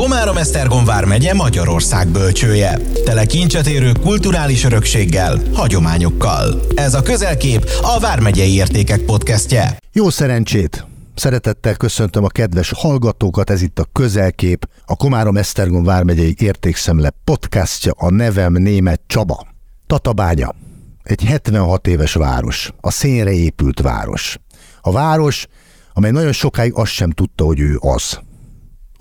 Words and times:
Komárom-Esztergom 0.00 0.84
vármegye 0.84 1.34
Magyarország 1.34 2.08
bölcsője. 2.08 2.78
Tele 3.04 3.24
kincset 3.24 3.66
érő 3.66 3.92
kulturális 3.92 4.64
örökséggel, 4.64 5.40
hagyományokkal. 5.54 6.60
Ez 6.74 6.94
a 6.94 7.02
Közelkép 7.02 7.70
a 7.82 8.00
Vármegyei 8.00 8.54
Értékek 8.54 9.00
podcastje. 9.00 9.78
Jó 9.92 10.10
szerencsét! 10.10 10.86
Szeretettel 11.14 11.74
köszöntöm 11.74 12.24
a 12.24 12.28
kedves 12.28 12.72
hallgatókat, 12.76 13.50
ez 13.50 13.62
itt 13.62 13.78
a 13.78 13.86
Közelkép, 13.92 14.68
a 14.86 14.96
Komárom-Esztergom 14.96 15.84
vármegyei 15.84 16.34
értékszemle 16.38 17.12
podcastja, 17.24 17.92
a 17.96 18.10
nevem 18.10 18.52
német 18.52 19.00
Csaba. 19.06 19.46
Tatabánya, 19.86 20.54
egy 21.02 21.24
76 21.24 21.86
éves 21.86 22.12
város, 22.12 22.72
a 22.80 22.90
szénre 22.90 23.32
épült 23.32 23.80
város. 23.80 24.38
A 24.80 24.92
város, 24.92 25.46
amely 25.92 26.10
nagyon 26.10 26.32
sokáig 26.32 26.72
azt 26.74 26.92
sem 26.92 27.10
tudta, 27.10 27.44
hogy 27.44 27.60
ő 27.60 27.76
az. 27.80 28.20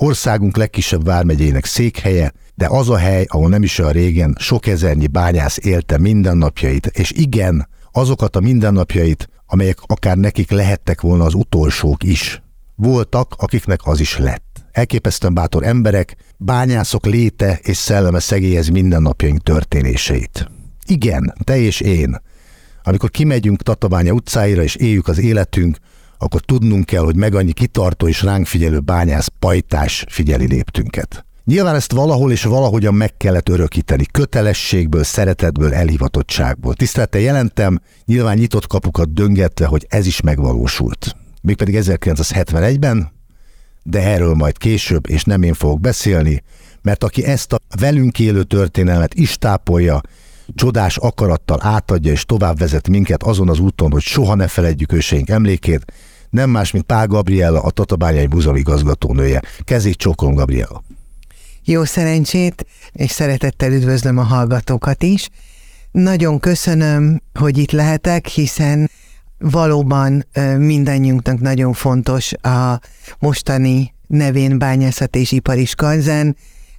Országunk 0.01 0.57
legkisebb 0.57 1.05
vármegyének 1.05 1.65
székhelye, 1.65 2.33
de 2.55 2.67
az 2.69 2.89
a 2.89 2.97
hely, 2.97 3.25
ahol 3.27 3.49
nem 3.49 3.63
is 3.63 3.79
olyan 3.79 3.91
régen 3.91 4.35
sok 4.39 4.67
ezernyi 4.67 5.07
bányász 5.07 5.57
élte 5.61 5.97
mindennapjait, 5.97 6.85
és 6.85 7.11
igen, 7.11 7.67
azokat 7.91 8.35
a 8.35 8.39
mindennapjait, 8.39 9.29
amelyek 9.45 9.77
akár 9.85 10.17
nekik 10.17 10.51
lehettek 10.51 11.01
volna 11.01 11.23
az 11.23 11.33
utolsók 11.33 12.03
is. 12.03 12.41
Voltak, 12.75 13.33
akiknek 13.37 13.79
az 13.83 13.99
is 13.99 14.17
lett. 14.17 14.65
Elképesztően 14.71 15.33
bátor 15.33 15.63
emberek, 15.63 16.15
bányászok 16.37 17.05
léte 17.05 17.59
és 17.61 17.77
szelleme 17.77 18.19
szegélyez 18.19 18.67
mindennapjaink 18.67 19.43
történéseit. 19.43 20.49
Igen, 20.85 21.33
te 21.43 21.57
és 21.57 21.79
én. 21.79 22.21
Amikor 22.83 23.09
kimegyünk 23.09 23.61
Tatabánya 23.61 24.13
utcáira 24.13 24.63
és 24.63 24.75
éljük 24.75 25.07
az 25.07 25.19
életünk, 25.19 25.77
akkor 26.21 26.41
tudnunk 26.41 26.85
kell, 26.85 27.03
hogy 27.03 27.15
meg 27.15 27.35
annyi 27.35 27.51
kitartó 27.51 28.07
és 28.07 28.21
ránk 28.21 28.45
figyelő 28.45 28.79
bányász 28.79 29.27
pajtás 29.39 30.05
figyeli 30.09 30.47
léptünket. 30.47 31.25
Nyilván 31.45 31.75
ezt 31.75 31.91
valahol 31.91 32.31
és 32.31 32.43
valahogyan 32.43 32.93
meg 32.93 33.17
kellett 33.17 33.49
örökíteni, 33.49 34.05
kötelességből, 34.11 35.03
szeretetből, 35.03 35.73
elhivatottságból. 35.73 36.73
Tisztelettel 36.73 37.21
jelentem, 37.21 37.79
nyilván 38.05 38.37
nyitott 38.37 38.67
kapukat 38.67 39.13
döngetve, 39.13 39.65
hogy 39.65 39.85
ez 39.89 40.05
is 40.05 40.21
megvalósult. 40.21 41.15
Mégpedig 41.41 41.75
1971-ben, 41.79 43.11
de 43.83 44.01
erről 44.01 44.33
majd 44.33 44.57
később, 44.57 45.09
és 45.09 45.23
nem 45.23 45.43
én 45.43 45.53
fogok 45.53 45.79
beszélni, 45.79 46.43
mert 46.81 47.03
aki 47.03 47.25
ezt 47.25 47.53
a 47.53 47.59
velünk 47.79 48.19
élő 48.19 48.43
történelmet 48.43 49.13
is 49.13 49.37
tápolja, 49.37 50.01
csodás 50.55 50.97
akarattal 50.97 51.59
átadja 51.61 52.11
és 52.11 52.25
tovább 52.25 52.57
vezet 52.57 52.87
minket 52.87 53.23
azon 53.23 53.49
az 53.49 53.59
úton, 53.59 53.91
hogy 53.91 54.01
soha 54.01 54.35
ne 54.35 54.47
feledjük 54.47 54.91
őseink 54.93 55.29
emlékét, 55.29 55.93
nem 56.29 56.49
más, 56.49 56.71
mint 56.71 56.85
Pál 56.85 57.07
Gabriella, 57.07 57.61
a 57.61 57.71
Tatabányai 57.71 58.27
Múzeum 58.27 58.55
igazgatónője. 58.55 59.41
Kezét 59.63 59.97
csókolom, 59.97 60.33
Gabriella. 60.33 60.83
Jó 61.63 61.83
szerencsét, 61.83 62.65
és 62.91 63.11
szeretettel 63.11 63.71
üdvözlöm 63.71 64.17
a 64.17 64.23
hallgatókat 64.23 65.03
is. 65.03 65.29
Nagyon 65.91 66.39
köszönöm, 66.39 67.21
hogy 67.39 67.57
itt 67.57 67.71
lehetek, 67.71 68.27
hiszen 68.27 68.89
valóban 69.37 70.25
mindannyiunknak 70.57 71.39
nagyon 71.39 71.73
fontos 71.73 72.33
a 72.33 72.79
mostani 73.19 73.93
nevén 74.07 74.57
bányászat 74.57 75.15
és 75.15 75.31
ipari 75.31 75.65
skanzen, 75.65 76.35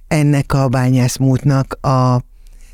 ennek 0.07 0.53
a 0.53 0.67
bányászmútnak 0.67 1.73
a 1.85 2.21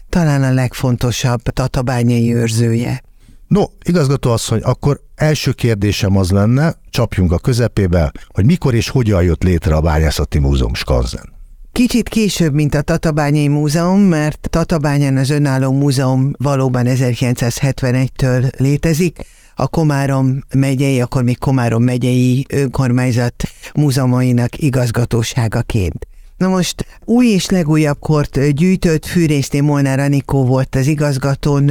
talán 0.10 0.44
a 0.44 0.54
legfontosabb 0.54 1.42
tatabányai 1.42 2.34
őrzője. 2.36 3.02
No, 3.48 3.64
igazgató 3.84 4.32
asszony, 4.32 4.60
akkor 4.62 5.00
első 5.16 5.52
kérdésem 5.52 6.18
az 6.18 6.32
lenne, 6.32 6.76
csapjunk 6.90 7.32
a 7.32 7.38
közepébe, 7.38 8.12
hogy 8.28 8.46
mikor 8.46 8.74
és 8.74 8.90
hogyan 8.90 9.24
jött 9.24 9.44
létre 9.44 9.76
a 9.76 9.82
Bányászati 9.82 10.40
Múzeum 10.40 10.74
Skanzen. 10.74 11.34
Kicsit 11.72 12.10
később, 12.10 12.54
mint 12.54 12.76
a 12.76 12.82
Tatabányai 12.82 13.48
Múzeum, 13.48 14.00
mert 14.00 14.48
Tatabányán 14.50 15.18
az 15.18 15.30
önálló 15.30 15.72
múzeum 15.72 16.32
valóban 16.38 16.86
1971-től 16.88 18.60
létezik, 18.60 19.26
a 19.56 19.68
Komárom 19.68 20.40
megyei, 20.54 21.02
akkor 21.02 21.24
még 21.24 21.38
Komárom 21.38 21.84
megyei 21.84 22.46
önkormányzat 22.50 23.44
múzeumainak 23.74 24.58
igazgatóságaként. 24.58 26.08
Na 26.38 26.48
most 26.48 26.86
új 27.06 27.28
és 27.28 27.50
legújabb 27.50 28.00
kort 28.00 28.50
gyűjtött 28.50 29.06
Fűrészné 29.06 29.60
Molnár 29.60 30.00
Anikó 30.00 30.46
volt 30.46 30.76
az 30.76 30.88
igazgatón, 30.88 31.70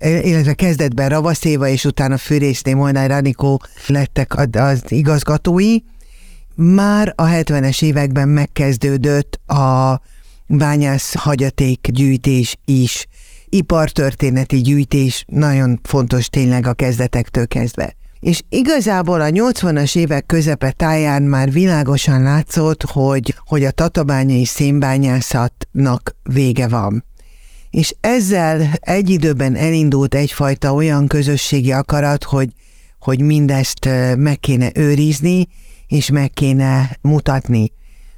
illetve 0.00 0.54
kezdetben 0.54 1.08
Ravaszéva, 1.08 1.68
és 1.68 1.84
utána 1.84 2.16
Fűrészné 2.16 2.74
Molnár 2.74 3.10
Anikó 3.10 3.62
lettek 3.86 4.56
az 4.56 4.82
igazgatói. 4.88 5.76
Már 6.54 7.12
a 7.16 7.24
70-es 7.24 7.82
években 7.82 8.28
megkezdődött 8.28 9.40
a 9.46 10.00
bányász 10.46 11.14
hagyaték 11.14 11.88
gyűjtés 11.90 12.56
is. 12.64 13.06
Ipartörténeti 13.48 14.60
gyűjtés 14.60 15.24
nagyon 15.28 15.80
fontos 15.82 16.28
tényleg 16.28 16.66
a 16.66 16.72
kezdetektől 16.72 17.46
kezdve. 17.46 17.96
És 18.20 18.42
igazából 18.48 19.20
a 19.20 19.28
80-as 19.28 19.96
évek 19.96 20.26
közepe 20.26 20.70
táján 20.70 21.22
már 21.22 21.52
világosan 21.52 22.22
látszott, 22.22 22.82
hogy, 22.82 23.34
hogy 23.46 23.64
a 23.64 23.70
tatabányai 23.70 24.44
szénbányászatnak 24.44 26.16
vége 26.22 26.68
van. 26.68 27.04
És 27.70 27.94
ezzel 28.00 28.70
egy 28.80 29.10
időben 29.10 29.54
elindult 29.54 30.14
egyfajta 30.14 30.74
olyan 30.74 31.06
közösségi 31.06 31.72
akarat, 31.72 32.24
hogy, 32.24 32.52
hogy 32.98 33.20
mindezt 33.20 33.88
meg 34.16 34.40
kéne 34.40 34.70
őrizni, 34.74 35.48
és 35.86 36.10
meg 36.10 36.30
kéne 36.30 36.98
mutatni. 37.00 37.72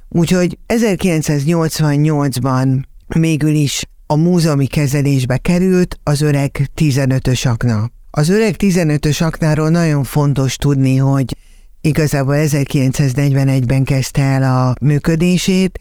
Úgyhogy 0.09 0.57
1988-ban 0.67 2.83
mégül 3.15 3.53
is 3.53 3.85
a 4.07 4.15
múzeumi 4.15 4.67
kezelésbe 4.67 5.37
került 5.37 5.99
az 6.03 6.21
öreg 6.21 6.69
15-ös 6.75 7.47
akna. 7.47 7.91
Az 8.15 8.29
öreg 8.29 8.55
15-ös 8.57 9.23
aknáról 9.23 9.69
nagyon 9.69 10.03
fontos 10.03 10.55
tudni, 10.55 10.97
hogy 10.97 11.37
igazából 11.81 12.35
1941-ben 12.37 13.83
kezdte 13.83 14.21
el 14.21 14.43
a 14.43 14.75
működését, 14.81 15.79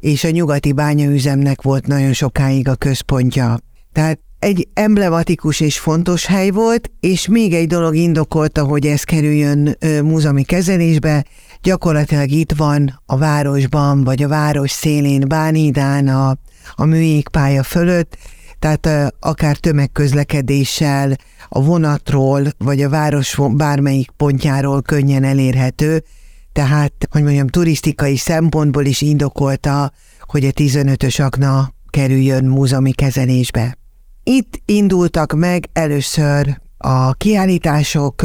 és 0.00 0.24
a 0.24 0.30
nyugati 0.30 0.72
bányaüzemnek 0.72 1.62
volt 1.62 1.86
nagyon 1.86 2.12
sokáig 2.12 2.68
a 2.68 2.74
központja. 2.74 3.58
Tehát 3.92 4.20
egy 4.38 4.68
emblematikus 4.74 5.60
és 5.60 5.78
fontos 5.78 6.26
hely 6.26 6.50
volt, 6.50 6.90
és 7.00 7.28
még 7.28 7.54
egy 7.54 7.66
dolog 7.66 7.94
indokolta, 7.94 8.64
hogy 8.64 8.86
ez 8.86 9.02
kerüljön 9.02 9.76
ö, 9.78 10.02
múzeumi 10.02 10.42
kezelésbe, 10.42 11.24
gyakorlatilag 11.62 12.30
itt 12.30 12.52
van 12.52 13.02
a 13.06 13.16
városban, 13.16 14.04
vagy 14.04 14.22
a 14.22 14.28
város 14.28 14.70
szélén 14.70 15.24
Bánidán 15.28 16.08
a, 16.08 16.36
a 16.74 16.84
műjégpálya 16.84 17.62
fölött, 17.62 18.16
tehát 18.58 19.14
akár 19.20 19.56
tömegközlekedéssel, 19.56 21.16
a 21.48 21.62
vonatról, 21.62 22.42
vagy 22.58 22.82
a 22.82 22.88
város 22.88 23.38
bármelyik 23.50 24.10
pontjáról 24.10 24.82
könnyen 24.82 25.24
elérhető, 25.24 26.04
tehát, 26.52 26.92
hogy 27.10 27.22
mondjam, 27.22 27.46
turisztikai 27.46 28.16
szempontból 28.16 28.84
is 28.84 29.00
indokolta, 29.00 29.92
hogy 30.20 30.44
a 30.44 30.50
15-ös 30.50 31.24
akna 31.24 31.72
kerüljön 31.90 32.44
múzeumi 32.44 32.92
kezelésbe. 32.92 33.78
Itt 34.22 34.60
indultak 34.64 35.32
meg 35.32 35.68
először 35.72 36.60
a 36.78 37.12
kiállítások 37.12 38.22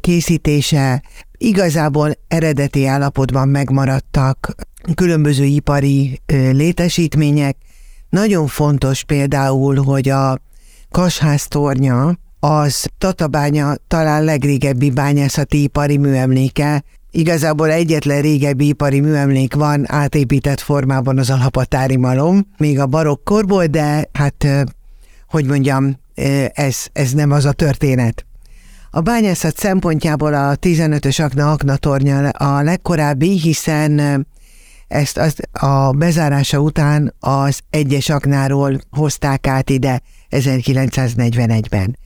készítése, 0.00 1.02
igazából 1.36 2.12
eredeti 2.28 2.86
állapotban 2.86 3.48
megmaradtak 3.48 4.54
különböző 4.94 5.44
ipari 5.44 6.20
létesítmények, 6.50 7.56
nagyon 8.10 8.46
fontos 8.46 9.04
például, 9.04 9.82
hogy 9.82 10.08
a 10.08 10.38
Kasház 10.90 11.46
tornya 11.46 12.18
az 12.40 12.86
Tatabánya 12.98 13.74
talán 13.88 14.24
legrégebbi 14.24 14.90
bányászati 14.90 15.62
ipari 15.62 15.96
műemléke, 15.96 16.82
Igazából 17.12 17.70
egyetlen 17.70 18.20
régebbi 18.20 18.66
ipari 18.66 19.00
műemlék 19.00 19.54
van 19.54 19.92
átépített 19.92 20.60
formában 20.60 21.18
az 21.18 21.30
alhapatári 21.30 21.96
malom, 21.96 22.46
még 22.56 22.78
a 22.78 22.86
barokkorból, 22.86 23.66
de 23.66 24.08
hát, 24.12 24.46
hogy 25.28 25.46
mondjam, 25.46 25.96
ez, 26.52 26.86
ez 26.92 27.12
nem 27.12 27.30
az 27.30 27.44
a 27.44 27.52
történet. 27.52 28.26
A 28.90 29.00
bányászat 29.00 29.56
szempontjából 29.56 30.34
a 30.34 30.56
15-ös 30.56 31.24
akna 31.24 31.50
akna 31.50 31.76
tornya 31.76 32.28
a 32.28 32.62
legkorábbi, 32.62 33.38
hiszen 33.38 34.26
ezt 34.90 35.18
az, 35.18 35.34
a 35.52 35.90
bezárása 35.90 36.58
után 36.58 37.14
az 37.20 37.60
egyes 37.70 38.08
aknáról 38.08 38.80
hozták 38.90 39.46
át 39.46 39.70
ide 39.70 40.00
1941-ben. 40.30 41.98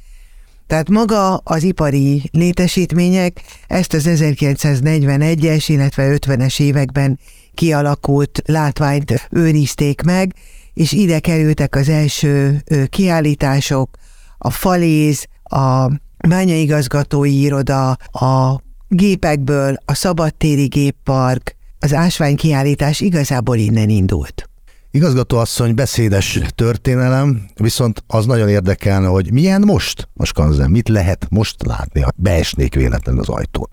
Tehát 0.67 0.89
maga 0.89 1.37
az 1.37 1.63
ipari 1.63 2.23
létesítmények 2.33 3.43
ezt 3.67 3.93
az 3.93 4.05
1941-es, 4.09 5.65
illetve 5.67 6.17
50-es 6.17 6.61
években 6.61 7.19
kialakult 7.55 8.43
látványt 8.47 9.29
őrizték 9.31 10.03
meg, 10.03 10.35
és 10.75 10.93
ide 10.93 11.19
kerültek 11.19 11.77
az 11.77 11.89
első 11.89 12.65
kiállítások, 12.89 13.97
a 14.39 14.51
faléz, 14.51 15.27
a 15.43 15.91
bányaigazgatói 16.29 17.41
iroda, 17.41 17.91
a 18.13 18.61
gépekből 18.89 19.77
a 19.85 19.95
szabadtéri 19.95 20.67
géppark, 20.67 21.54
az 21.85 21.95
ásványkiállítás 21.95 23.01
igazából 23.01 23.57
innen 23.57 23.89
indult. 23.89 24.49
Igazgató 24.91 25.39
asszony 25.39 25.75
beszédes 25.75 26.41
történelem, 26.55 27.47
viszont 27.55 28.05
az 28.07 28.27
nagyon 28.27 28.49
érdekelne, 28.49 29.07
hogy 29.07 29.33
milyen 29.33 29.63
most 29.67 30.09
a 30.15 30.25
skanzen, 30.25 30.71
mit 30.71 30.89
lehet 30.89 31.27
most 31.31 31.67
látni, 31.67 32.01
ha 32.01 32.11
beesnék 32.17 32.75
véletlenül 32.75 33.21
az 33.21 33.29
ajtón. 33.29 33.69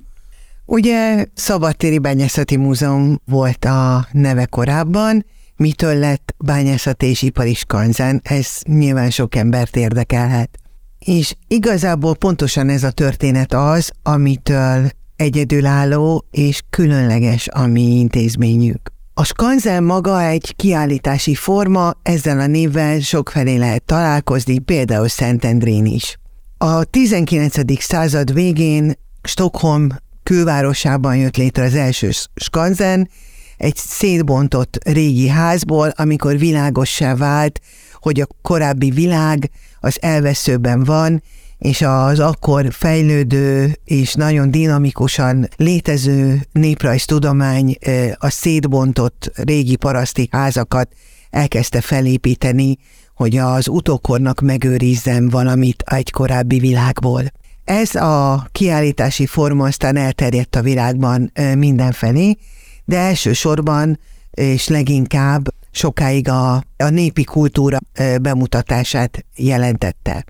Ugye 0.66 1.26
Szabadtéri 1.34 2.00
Bányászati 2.00 2.56
Múzeum 2.56 3.22
volt 3.26 3.66
a 3.66 4.08
neve 4.12 4.46
korábban, 4.46 5.26
mitől 5.56 5.96
lett 5.96 6.36
bányászati 6.38 7.06
és 7.06 7.22
ipari 7.22 7.54
skanzen, 7.54 8.22
ez 8.24 8.48
nyilván 8.64 9.10
sok 9.10 9.36
embert 9.36 9.76
érdekelhet. 9.76 10.58
És 11.00 11.36
igazából 11.48 12.16
pontosan 12.16 12.70
ez 12.70 12.84
a 12.84 12.92
történet 12.92 13.54
az, 13.54 13.92
amitől 14.04 14.92
egyedülálló 15.22 16.26
és 16.32 16.62
különleges 16.70 17.48
a 17.48 17.66
mi 17.66 17.82
intézményük. 17.82 18.92
A 19.14 19.24
skanzen 19.24 19.84
maga 19.84 20.22
egy 20.22 20.56
kiállítási 20.56 21.36
forma, 21.36 21.92
ezzel 22.04 22.40
a 22.40 22.48
névvel 22.48 23.00
sokfelé 23.00 23.56
lehet 23.56 23.84
találkozni, 23.84 24.60
például 24.60 25.08
Szentendrén 25.08 25.86
is. 25.86 26.18
A 26.58 26.84
19. 26.84 27.82
század 27.82 28.34
végén 28.34 28.94
Stockholm 29.24 29.90
külvárosában 30.24 31.16
jött 31.16 31.38
létre 31.38 31.64
az 31.64 31.76
első 31.76 32.10
skanzen, 32.36 33.10
egy 33.58 33.76
szétbontott 33.76 34.78
régi 34.84 35.28
házból, 35.28 35.94
amikor 35.96 36.38
világossá 36.38 37.16
vált, 37.16 37.60
hogy 37.94 38.22
a 38.22 38.28
korábbi 38.42 38.90
világ 38.90 39.50
az 39.80 39.98
elveszőben 40.02 40.84
van, 40.84 41.24
és 41.62 41.82
az 41.82 42.20
akkor 42.20 42.68
fejlődő 42.70 43.78
és 43.86 44.14
nagyon 44.14 44.52
dinamikusan 44.52 45.48
létező 45.56 46.42
néprajztudomány 46.52 47.78
a 48.18 48.30
szétbontott 48.30 49.32
régi 49.36 49.76
paraszti 49.76 50.28
házakat 50.32 50.90
elkezdte 51.30 51.82
felépíteni, 51.82 52.78
hogy 53.16 53.38
az 53.38 53.68
utókornak 53.68 54.40
megőrizzen 54.40 55.30
valamit 55.30 55.84
egy 55.86 56.12
korábbi 56.12 56.60
világból. 56.60 57.24
Ez 57.64 57.96
a 57.96 58.48
kiállítási 58.52 59.26
forma 59.26 59.66
aztán 59.66 59.96
elterjedt 59.96 60.56
a 60.56 60.62
világban 60.62 61.32
mindenfelé, 61.58 62.38
de 62.86 62.98
elsősorban 62.98 64.00
és 64.32 64.68
leginkább 64.68 65.48
sokáig 65.72 66.30
a, 66.30 66.54
a 66.78 66.90
népi 66.90 67.24
kultúra 67.24 67.78
bemutatását 68.22 69.26
jelentette. 69.36 70.26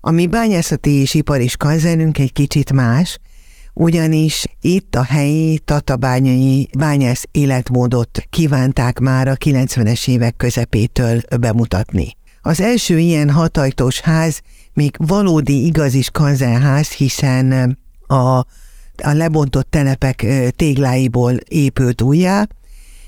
A 0.00 0.10
mi 0.10 0.26
bányászati 0.26 0.90
és 0.90 1.14
ipari 1.14 1.48
skanzenünk 1.48 2.18
egy 2.18 2.32
kicsit 2.32 2.72
más, 2.72 3.18
ugyanis 3.74 4.44
itt 4.60 4.94
a 4.94 5.02
helyi 5.02 5.58
tatabányai 5.58 6.68
bányász 6.78 7.24
életmódot 7.30 8.22
kívánták 8.30 8.98
már 8.98 9.28
a 9.28 9.36
90-es 9.36 10.08
évek 10.08 10.36
közepétől 10.36 11.20
bemutatni. 11.40 12.16
Az 12.42 12.60
első 12.60 12.98
ilyen 12.98 13.30
hatajtós 13.30 14.00
ház 14.00 14.40
még 14.74 14.94
valódi 14.98 15.66
igazi 15.66 16.02
skanzenház, 16.02 16.88
hiszen 16.88 17.78
a, 18.06 18.14
a 18.14 18.44
lebontott 19.12 19.70
telepek 19.70 20.26
tégláiból 20.56 21.34
épült 21.48 22.02
újjá, 22.02 22.46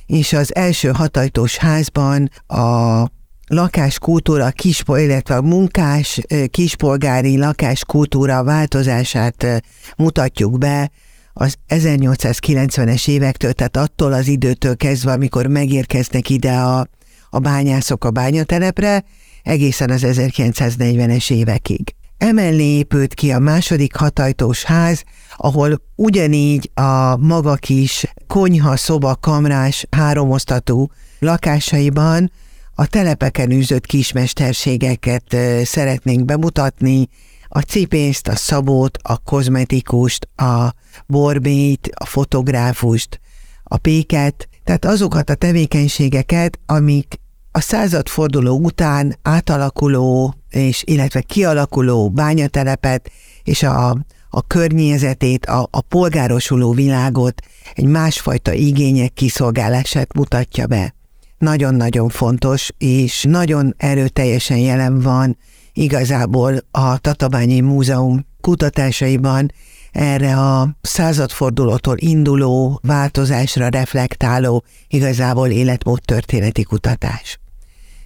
és 0.06 0.32
az 0.32 0.54
első 0.54 0.90
hatajtós 0.90 1.56
házban 1.56 2.30
a 2.46 3.04
lakáskultúra, 3.50 4.50
kispo, 4.50 4.96
illetve 4.96 5.36
a 5.36 5.42
munkás 5.42 6.20
kispolgári 6.50 7.38
lakáskultúra 7.38 8.44
változását 8.44 9.62
mutatjuk 9.96 10.58
be 10.58 10.90
az 11.32 11.56
1890-es 11.68 13.08
évektől, 13.08 13.52
tehát 13.52 13.76
attól 13.76 14.12
az 14.12 14.26
időtől 14.26 14.76
kezdve, 14.76 15.12
amikor 15.12 15.46
megérkeznek 15.46 16.30
ide 16.30 16.52
a, 16.52 16.86
a 17.30 17.38
bányászok 17.38 18.04
a 18.04 18.10
bányatelepre, 18.10 19.04
egészen 19.42 19.90
az 19.90 20.02
1940-es 20.06 21.30
évekig. 21.32 21.94
Emellé 22.18 22.76
épült 22.76 23.14
ki 23.14 23.32
a 23.32 23.38
második 23.38 23.94
hatajtós 23.94 24.62
ház, 24.62 25.02
ahol 25.36 25.82
ugyanígy 25.96 26.70
a 26.74 27.16
maga 27.16 27.54
kis 27.54 28.04
konyha, 28.26 28.76
szoba, 28.76 29.16
kamrás, 29.20 29.86
háromosztatú 29.90 30.90
lakásaiban 31.18 32.30
a 32.80 32.86
telepeken 32.86 33.50
űzött 33.50 33.86
kismesterségeket 33.86 35.36
szeretnénk 35.62 36.24
bemutatni, 36.24 37.08
a 37.48 37.60
cipészt, 37.60 38.28
a 38.28 38.36
szabót, 38.36 38.98
a 39.02 39.18
kozmetikust, 39.18 40.28
a 40.36 40.74
borbét, 41.06 41.90
a 41.94 42.06
fotográfust, 42.06 43.20
a 43.62 43.76
péket, 43.76 44.48
tehát 44.64 44.84
azokat 44.84 45.30
a 45.30 45.34
tevékenységeket, 45.34 46.58
amik 46.66 47.20
a 47.50 47.60
századforduló 47.60 48.58
után 48.58 49.16
átalakuló 49.22 50.34
és 50.50 50.82
illetve 50.86 51.20
kialakuló 51.20 52.10
bányatelepet 52.10 53.10
és 53.42 53.62
a, 53.62 53.88
a 54.30 54.42
környezetét, 54.46 55.46
a, 55.46 55.68
a 55.70 55.80
polgárosuló 55.80 56.72
világot 56.72 57.42
egy 57.74 57.86
másfajta 57.86 58.52
igények 58.52 59.12
kiszolgálását 59.12 60.14
mutatja 60.14 60.66
be 60.66 60.94
nagyon-nagyon 61.40 62.08
fontos, 62.08 62.70
és 62.78 63.24
nagyon 63.28 63.74
erőteljesen 63.76 64.58
jelen 64.58 65.00
van 65.00 65.36
igazából 65.72 66.54
a 66.70 66.98
Tatabányi 66.98 67.60
Múzeum 67.60 68.26
kutatásaiban 68.40 69.52
erre 69.92 70.36
a 70.36 70.76
századfordulótól 70.80 71.96
induló 71.98 72.80
változásra 72.82 73.68
reflektáló 73.68 74.64
igazából 74.88 75.48
életmód 75.48 76.00
történeti 76.04 76.62
kutatás. 76.62 77.40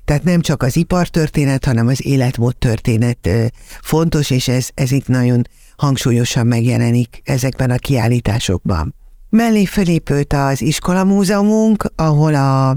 Tehát 0.04 0.25
nem 0.25 0.40
csak 0.40 0.62
az 0.62 0.76
ipartörténet, 0.76 1.64
hanem 1.64 1.86
az 1.86 2.06
életmód 2.06 2.56
történet 2.56 3.28
fontos, 3.82 4.31
és 4.31 4.48
ez, 4.48 4.69
ez 4.75 4.90
itt 4.90 5.08
nagyon 5.08 5.42
hangsúlyosan 5.76 6.46
megjelenik 6.46 7.20
ezekben 7.25 7.70
a 7.70 7.76
kiállításokban. 7.76 8.94
Mellé 9.31 9.64
felépült 9.64 10.32
az 10.32 10.62
iskolamúzeumunk, 10.62 11.92
ahol 11.96 12.34
a 12.34 12.76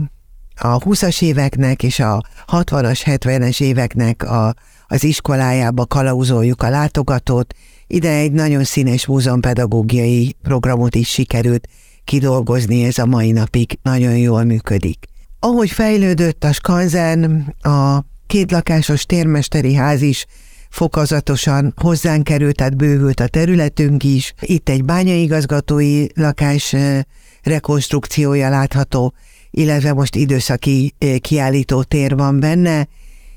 a 0.59 0.79
20-as 0.79 1.21
éveknek 1.21 1.83
és 1.83 1.99
a 1.99 2.23
60-as, 2.47 3.01
70-es 3.05 3.61
éveknek 3.61 4.23
a, 4.23 4.53
az 4.87 5.03
iskolájába 5.03 5.85
kalauzoljuk 5.85 6.61
a 6.63 6.69
látogatót. 6.69 7.53
Ide 7.87 8.11
egy 8.11 8.31
nagyon 8.31 8.63
színes 8.63 9.05
múzeumpedagógiai 9.05 10.35
programot 10.41 10.95
is 10.95 11.09
sikerült 11.09 11.67
kidolgozni, 12.03 12.83
ez 12.83 12.97
a 12.97 13.05
mai 13.05 13.31
napig 13.31 13.79
nagyon 13.81 14.17
jól 14.17 14.43
működik. 14.43 15.05
Ahogy 15.39 15.69
fejlődött 15.69 16.43
a 16.43 16.53
skanzen, 16.53 17.53
a 17.61 17.99
kétlakásos 18.27 19.05
térmesteri 19.05 19.73
ház 19.73 20.01
is 20.01 20.25
fokozatosan 20.69 21.73
hozzánk 21.81 22.23
került, 22.23 22.55
tehát 22.55 22.77
bővült 22.77 23.19
a 23.19 23.27
területünk 23.27 24.03
is. 24.03 24.33
Itt 24.41 24.69
egy 24.69 24.85
bányaigazgatói 24.85 26.05
lakás 26.13 26.73
eh, 26.73 27.01
rekonstrukciója 27.43 28.49
látható, 28.49 29.13
illetve 29.57 29.93
most 29.93 30.15
időszaki 30.15 30.95
kiállító 31.21 31.83
tér 31.83 32.15
van 32.15 32.39
benne, 32.39 32.87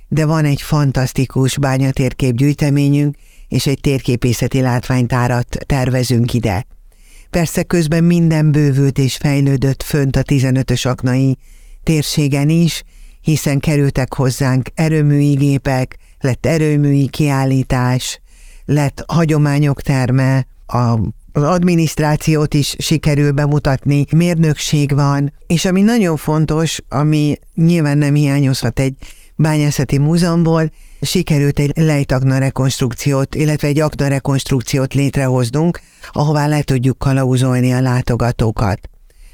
de 0.09 0.27
van 0.27 0.45
egy 0.45 0.62
fantasztikus 0.62 1.59
bányatérkép 1.59 2.35
gyűjteményünk, 2.35 3.17
és 3.49 3.67
egy 3.67 3.81
térképészeti 3.81 4.61
látványtárat 4.61 5.57
tervezünk 5.67 6.33
ide. 6.35 6.67
Persze 7.31 7.62
közben 7.62 8.05
minden 8.05 8.53
bővült 8.53 8.99
és 8.99 9.17
fejlődött 9.17 9.83
fönt 9.83 10.17
a 10.17 10.23
15-ös 10.23 10.89
aknai 10.89 11.39
térségen 11.83 12.49
is, 12.49 12.83
hiszen 13.21 13.59
kerültek 13.59 14.15
hozzánk 14.15 14.69
erőműi 14.75 15.35
gépek, 15.35 15.97
lett 16.19 16.47
erőműi 16.47 17.09
kiállítás, 17.09 18.21
lett 18.65 19.05
hagyományok 19.07 19.83
terme, 19.83 20.47
a 20.67 20.99
az 21.33 21.43
adminisztrációt 21.43 22.55
is 22.55 22.75
sikerül 22.79 23.33
bemutatni, 23.33 24.05
mérnökség 24.17 24.95
van, 24.95 25.33
és 25.47 25.65
ami 25.65 25.83
nagyon 25.83 26.17
fontos, 26.17 26.81
ami 26.89 27.39
nyilván 27.55 27.99
nem 27.99 28.15
hiányozhat 28.15 28.81
egy 28.81 28.95
bányászati 29.37 29.99
múzeumból, 29.99 30.71
sikerült 31.01 31.59
egy 31.59 31.73
lejtakna 31.75 32.39
rekonstrukciót, 32.39 33.35
illetve 33.35 33.69
egy 33.69 33.81
akna 33.81 34.09
rekonstrukciót 34.09 34.95
létrehoznunk, 34.95 35.81
ahová 36.13 36.47
le 36.47 36.63
tudjuk 36.63 36.99
kalauzolni 36.99 37.73
a 37.73 37.81
látogatókat. 37.81 38.90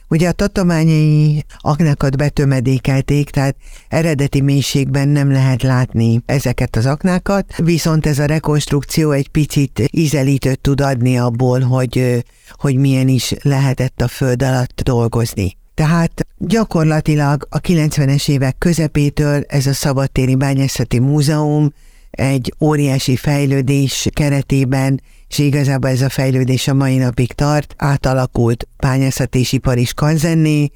Ugye 0.08 0.28
a 0.28 0.32
tatományai 0.32 1.44
aknákat 1.58 2.16
betömedékelték, 2.16 3.30
tehát 3.30 3.56
eredeti 3.88 4.40
mélységben 4.40 5.08
nem 5.08 5.32
lehet 5.32 5.62
látni 5.62 6.22
ezeket 6.26 6.76
az 6.76 6.86
aknákat, 6.86 7.56
viszont 7.56 8.06
ez 8.06 8.18
a 8.18 8.24
rekonstrukció 8.24 9.10
egy 9.10 9.28
picit 9.28 9.88
ízelítőt 9.90 10.60
tud 10.60 10.80
adni 10.80 11.18
abból, 11.18 11.60
hogy, 11.60 12.24
hogy 12.50 12.76
milyen 12.76 13.08
is 13.08 13.34
lehetett 13.42 14.00
a 14.00 14.08
föld 14.08 14.42
alatt 14.42 14.80
dolgozni. 14.82 15.56
Tehát 15.74 16.26
gyakorlatilag 16.38 17.46
a 17.50 17.60
90-es 17.60 18.28
évek 18.28 18.58
közepétől 18.58 19.42
ez 19.48 19.66
a 19.66 19.72
Szabadtéri 19.72 20.34
Bányászati 20.34 20.98
Múzeum 20.98 21.72
egy 22.10 22.54
óriási 22.60 23.16
fejlődés 23.16 24.08
keretében 24.12 25.00
és 25.28 25.38
igazából 25.38 25.90
ez 25.90 26.02
a 26.02 26.08
fejlődés 26.08 26.68
a 26.68 26.74
mai 26.74 26.96
napig 26.96 27.32
tart, 27.32 27.74
átalakult 27.76 28.68
bányászat 28.76 29.34
ipar 29.34 29.78
is 29.78 29.94
kanzenné, 29.94 30.70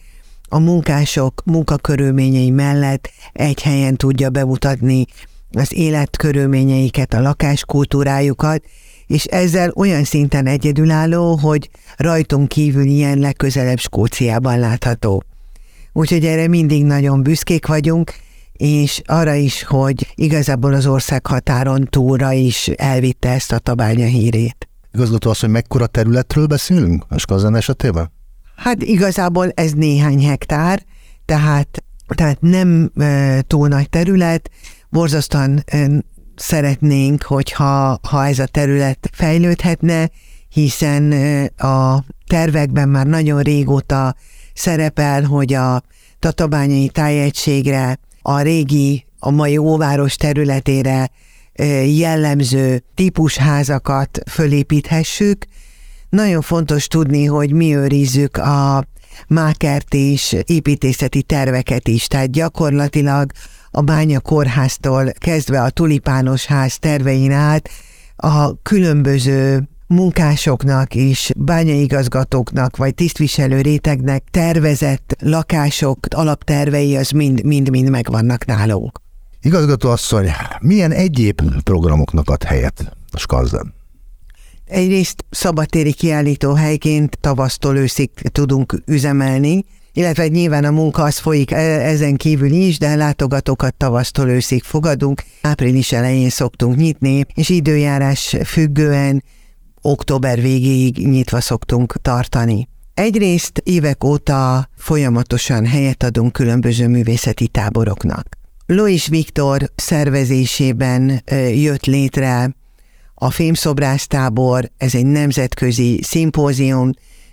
a 0.49 0.59
munkások 0.59 1.42
munkakörülményei 1.45 2.50
mellett 2.50 3.11
egy 3.33 3.62
helyen 3.62 3.97
tudja 3.97 4.30
bemutatni 4.30 5.07
az 5.52 5.73
életkörülményeiket, 5.75 7.14
a 7.14 7.21
lakáskultúrájukat, 7.21 8.62
és 9.07 9.25
ezzel 9.25 9.73
olyan 9.75 10.04
szinten 10.04 10.47
egyedülálló, 10.47 11.37
hogy 11.37 11.71
rajtunk 11.97 12.49
kívül 12.49 12.87
ilyen 12.87 13.19
legközelebb 13.19 13.78
Skóciában 13.78 14.59
látható. 14.59 15.25
Úgyhogy 15.92 16.25
erre 16.25 16.49
mindig 16.49 16.85
nagyon 16.85 17.23
büszkék 17.23 17.66
vagyunk, 17.66 18.14
és 18.61 19.02
arra 19.05 19.35
is, 19.35 19.62
hogy 19.62 20.12
igazából 20.14 20.75
az 20.75 20.87
ország 20.87 21.26
határon 21.26 21.87
túlra 21.90 22.33
is 22.33 22.69
elvitte 22.69 23.29
ezt 23.29 23.52
a 23.52 23.59
tabánya 23.59 24.07
hírét. 24.07 24.69
Igazgató 24.93 25.31
az, 25.31 25.40
hogy 25.40 25.49
mekkora 25.49 25.87
területről 25.87 26.47
beszélünk 26.47 27.05
a 27.09 27.19
Skazan 27.19 27.55
esetében? 27.57 28.12
Hát 28.57 28.83
igazából 28.83 29.50
ez 29.50 29.73
néhány 29.73 30.26
hektár, 30.26 30.83
tehát, 31.25 31.85
tehát 32.09 32.40
nem 32.40 32.90
e, 32.97 33.40
túl 33.43 33.69
nagy 33.69 33.88
terület, 33.88 34.50
borzasztóan 34.88 35.62
e, 35.67 35.88
szeretnénk, 36.37 37.23
hogyha 37.23 37.99
ha 38.09 38.26
ez 38.26 38.38
a 38.38 38.47
terület 38.47 39.11
fejlődhetne, 39.12 40.11
hiszen 40.49 41.12
e, 41.12 41.43
a 41.67 42.05
tervekben 42.26 42.88
már 42.88 43.07
nagyon 43.07 43.43
régóta 43.43 44.14
szerepel, 44.55 45.23
hogy 45.23 45.52
a 45.52 45.83
tatabányai 46.19 46.88
tájegységre, 46.88 47.99
a 48.23 48.41
régi, 48.41 49.07
a 49.19 49.31
mai 49.31 49.57
óváros 49.57 50.17
területére 50.17 51.11
jellemző 51.85 52.83
típusházakat 52.95 54.19
fölépíthessük. 54.31 55.45
Nagyon 56.09 56.41
fontos 56.41 56.87
tudni, 56.87 57.25
hogy 57.25 57.53
mi 57.53 57.75
őrizzük 57.77 58.37
a 58.37 58.85
mákert 59.29 59.95
és 59.95 60.37
építészeti 60.45 61.23
terveket 61.23 61.89
is, 61.89 62.07
tehát 62.07 62.31
gyakorlatilag 62.31 63.31
a 63.71 63.81
bánya 63.81 64.21
kórháztól 64.21 65.11
kezdve 65.12 65.62
a 65.62 65.71
tulipános 65.71 66.47
ház 66.47 66.79
tervein 66.79 67.33
át 67.33 67.69
a 68.17 68.62
különböző 68.62 69.69
munkásoknak 69.90 70.94
és 70.94 71.32
bányaigazgatóknak 71.37 72.76
vagy 72.76 72.94
tisztviselő 72.94 73.61
rétegnek 73.61 74.25
tervezett 74.30 75.16
lakások 75.20 75.99
alaptervei 76.14 76.97
az 76.97 77.11
mind-mind 77.11 77.90
megvannak 77.90 78.44
nálunk. 78.44 79.00
Igazgató 79.42 79.90
asszony, 79.90 80.30
milyen 80.61 80.92
egyéb 80.92 81.40
programoknak 81.62 82.30
ad 82.30 82.42
helyet 82.42 82.97
a 83.11 83.18
Skanzen? 83.18 83.75
Egyrészt 84.66 85.25
szabadtéri 85.30 85.92
kiállító 85.92 86.52
helyként 86.52 87.18
tavasztól 87.20 87.76
őszig 87.76 88.11
tudunk 88.11 88.82
üzemelni, 88.87 89.64
illetve 89.92 90.28
nyilván 90.28 90.64
a 90.64 90.70
munka 90.70 91.02
az 91.02 91.18
folyik 91.18 91.50
e- 91.50 91.88
ezen 91.88 92.16
kívül 92.16 92.50
is, 92.50 92.78
de 92.78 92.94
látogatókat 92.94 93.75
tavasztól 93.75 94.28
őszig 94.28 94.62
fogadunk, 94.62 95.23
április 95.42 95.92
elején 95.92 96.30
szoktunk 96.30 96.76
nyitni, 96.76 97.25
és 97.35 97.49
időjárás 97.49 98.37
függően 98.44 99.23
október 99.83 100.41
végéig 100.41 101.09
nyitva 101.09 101.41
szoktunk 101.41 101.95
tartani. 102.03 102.69
Egyrészt 102.95 103.59
évek 103.65 104.05
óta 104.05 104.69
folyamatosan 104.77 105.67
helyet 105.67 106.03
adunk 106.03 106.33
különböző 106.33 106.89
művészeti 106.89 107.49
táboroknak. 107.49 108.27
Lois 108.67 109.09
Viktor 109.09 109.71
szervezésében 109.75 111.23
jött 111.55 111.85
létre 111.85 112.55
a 113.15 113.31
fémszobrásztábor, 113.31 114.71
ez 114.77 114.95
egy 114.95 115.07
nemzetközi 115.07 116.01
szimpózium, 116.03 116.91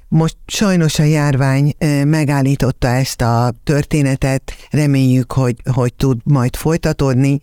most 0.08 0.38
sajnos 0.46 1.00
a 1.00 1.04
járvány 1.04 1.74
megállította 2.06 2.88
ezt 2.88 3.22
a 3.22 3.54
történetet, 3.64 4.54
reméljük, 4.70 5.32
hogy, 5.32 5.56
hogy 5.74 5.94
tud 5.94 6.18
majd 6.24 6.56
folytatódni, 6.56 7.42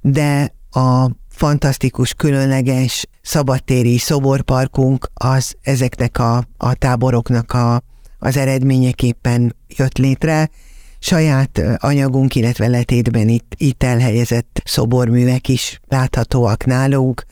de 0.00 0.54
a 0.70 1.10
fantasztikus, 1.36 2.14
különleges 2.14 3.06
szabadtéri 3.22 3.98
szoborparkunk 3.98 5.10
az 5.14 5.54
ezeknek 5.62 6.18
a, 6.18 6.44
a 6.56 6.74
táboroknak 6.74 7.52
a, 7.52 7.82
az 8.18 8.36
eredményeképpen 8.36 9.56
jött 9.76 9.98
létre. 9.98 10.50
Saját 10.98 11.62
anyagunk, 11.76 12.34
illetve 12.34 12.66
letétben 12.66 13.28
itt, 13.28 13.54
itt 13.56 13.82
elhelyezett 13.82 14.62
szoborművek 14.64 15.48
is 15.48 15.80
láthatóak 15.88 16.64
nálunk, 16.64 17.26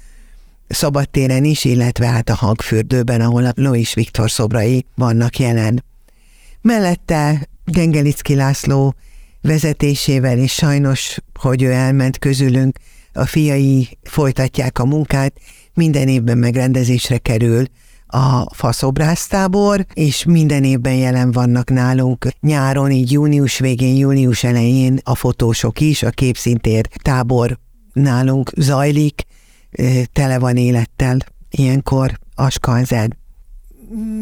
szabadtéren 0.68 1.44
is, 1.44 1.64
illetve 1.64 2.06
hát 2.06 2.28
a 2.28 2.34
hangfürdőben, 2.34 3.20
ahol 3.20 3.44
a 3.44 3.52
Lois 3.54 3.94
Viktor 3.94 4.30
szobrai 4.30 4.84
vannak 4.94 5.38
jelen. 5.38 5.84
Mellette 6.60 7.48
Gengelicki 7.64 8.34
László 8.34 8.94
vezetésével, 9.42 10.38
és 10.38 10.52
sajnos, 10.52 11.18
hogy 11.40 11.62
ő 11.62 11.72
elment 11.72 12.18
közülünk, 12.18 12.78
a 13.14 13.26
fiai 13.26 13.98
folytatják 14.02 14.78
a 14.78 14.84
munkát, 14.84 15.32
minden 15.74 16.08
évben 16.08 16.38
megrendezésre 16.38 17.18
kerül 17.18 17.64
a 18.06 18.54
faszobrásztábor, 18.54 19.86
és 19.94 20.24
minden 20.24 20.64
évben 20.64 20.94
jelen 20.94 21.32
vannak 21.32 21.70
nálunk 21.70 22.28
nyáron, 22.40 22.90
így 22.90 23.12
június 23.12 23.58
végén, 23.58 23.96
július 23.96 24.44
elején 24.44 24.98
a 25.02 25.14
fotósok 25.14 25.80
is, 25.80 26.02
a 26.02 26.10
képszintér 26.10 26.86
tábor 27.02 27.58
nálunk 27.92 28.50
zajlik, 28.56 29.22
tele 30.12 30.38
van 30.38 30.56
élettel 30.56 31.18
ilyenkor 31.50 32.18
a 32.34 32.50
skanzen. 32.50 33.16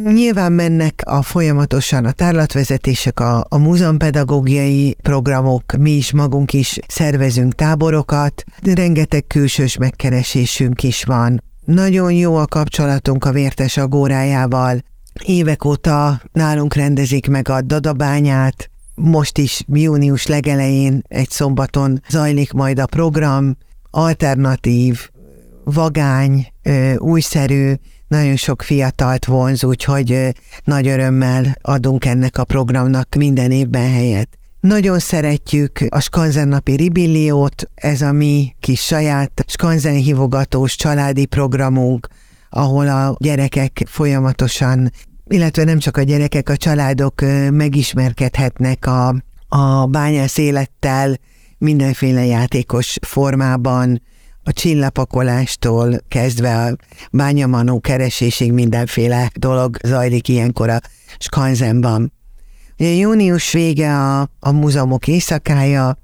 Nyilván 0.04 0.52
mennek 0.52 1.02
a 1.04 1.22
folyamatosan 1.22 2.04
a 2.04 2.12
tárlatvezetések, 2.12 3.20
a, 3.20 3.46
a 3.48 3.58
múzeumpedagógiai 3.58 4.96
programok, 5.02 5.76
mi 5.78 5.90
is 5.90 6.12
magunk 6.12 6.52
is 6.52 6.78
szervezünk 6.88 7.54
táborokat, 7.54 8.44
de 8.62 8.74
rengeteg 8.74 9.26
külsős 9.26 9.76
megkeresésünk 9.76 10.82
is 10.82 11.04
van. 11.04 11.42
Nagyon 11.64 12.12
jó 12.12 12.36
a 12.36 12.46
kapcsolatunk 12.46 13.24
a 13.24 13.32
Vértes 13.32 13.76
Agórájával, 13.76 14.80
évek 15.24 15.64
óta 15.64 16.22
nálunk 16.32 16.74
rendezik 16.74 17.28
meg 17.28 17.48
a 17.48 17.60
Dadabányát, 17.60 18.70
most 18.94 19.38
is 19.38 19.64
június 19.72 20.26
legelején 20.26 21.02
egy 21.08 21.30
szombaton 21.30 22.02
zajlik 22.08 22.52
majd 22.52 22.78
a 22.78 22.86
program, 22.86 23.56
alternatív, 23.90 25.10
vagány, 25.64 26.52
újszerű, 26.96 27.72
nagyon 28.12 28.36
sok 28.36 28.62
fiatalt 28.62 29.24
vonz, 29.24 29.64
úgyhogy 29.64 30.34
nagy 30.64 30.88
örömmel 30.88 31.56
adunk 31.62 32.04
ennek 32.04 32.38
a 32.38 32.44
programnak 32.44 33.14
minden 33.14 33.50
évben 33.50 33.92
helyet. 33.92 34.28
Nagyon 34.60 34.98
szeretjük 34.98 35.80
a 35.88 36.00
Skanzen 36.00 36.48
napi 36.48 36.74
ribilliót, 36.74 37.70
ez 37.74 38.02
a 38.02 38.12
mi 38.12 38.54
kis 38.60 38.80
saját 38.80 39.44
Skanzen 39.46 39.94
hívogatós 39.94 40.76
családi 40.76 41.26
programunk, 41.26 42.08
ahol 42.50 42.88
a 42.88 43.16
gyerekek 43.18 43.82
folyamatosan, 43.86 44.90
illetve 45.26 45.64
nem 45.64 45.78
csak 45.78 45.96
a 45.96 46.02
gyerekek, 46.02 46.48
a 46.48 46.56
családok 46.56 47.20
megismerkedhetnek 47.50 48.86
a, 48.86 49.14
a 49.48 49.86
bányász 49.86 50.38
élettel 50.38 51.18
mindenféle 51.58 52.24
játékos 52.24 52.96
formában, 53.06 54.02
a 54.44 54.52
csillapakolástól 54.52 56.00
kezdve 56.08 56.64
a 56.64 56.76
bányamanó 57.10 57.80
keresésig 57.80 58.52
mindenféle 58.52 59.30
dolog 59.34 59.76
zajlik 59.84 60.28
ilyenkor 60.28 60.68
a 60.68 60.80
Skanzenban. 61.18 62.12
Ugye 62.78 62.90
június 62.90 63.52
vége 63.52 63.96
a, 63.96 64.20
a 64.40 64.52
múzeumok 64.52 65.08
éjszakája, 65.08 65.98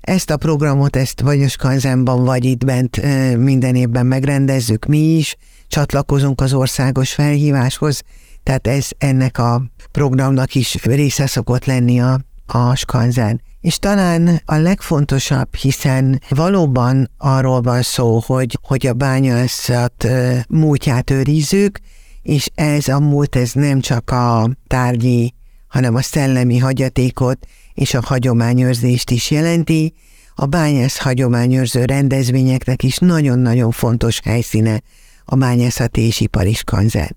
ezt 0.00 0.30
a 0.30 0.36
programot, 0.36 0.96
ezt 0.96 1.20
vagy 1.20 1.42
a 1.42 1.48
Skanzenban, 1.48 2.24
vagy 2.24 2.44
itt 2.44 2.64
bent 2.64 3.02
minden 3.36 3.74
évben 3.74 4.06
megrendezzük 4.06 4.86
mi 4.86 4.98
is, 4.98 5.36
csatlakozunk 5.68 6.40
az 6.40 6.52
országos 6.52 7.12
felhíváshoz, 7.12 8.02
tehát 8.42 8.66
ez 8.66 8.88
ennek 8.98 9.38
a 9.38 9.62
programnak 9.92 10.54
is 10.54 10.74
része 10.84 11.26
szokott 11.26 11.64
lenni 11.64 12.00
a, 12.00 12.20
a 12.46 12.74
Skanzen. 12.74 13.40
És 13.60 13.78
talán 13.78 14.40
a 14.44 14.54
legfontosabb, 14.54 15.54
hiszen 15.54 16.20
valóban 16.28 17.10
arról 17.18 17.60
van 17.60 17.82
szó, 17.82 18.22
hogy, 18.26 18.58
hogy 18.62 18.86
a 18.86 18.92
bányászat 18.92 20.06
múltját 20.48 21.10
őrizzük, 21.10 21.78
és 22.22 22.48
ez 22.54 22.88
a 22.88 23.00
múlt, 23.00 23.36
ez 23.36 23.52
nem 23.52 23.80
csak 23.80 24.10
a 24.10 24.50
tárgyi, 24.66 25.34
hanem 25.68 25.94
a 25.94 26.02
szellemi 26.02 26.58
hagyatékot 26.58 27.38
és 27.74 27.94
a 27.94 28.02
hagyományőrzést 28.04 29.10
is 29.10 29.30
jelenti. 29.30 29.94
A 30.34 30.46
bányász 30.46 30.98
hagyományőrző 30.98 31.84
rendezvényeknek 31.84 32.82
is 32.82 32.98
nagyon-nagyon 32.98 33.70
fontos 33.70 34.20
helyszíne 34.24 34.82
a 35.24 35.36
bányászati 35.36 36.00
és 36.00 36.20
ipariskanzen. 36.20 37.16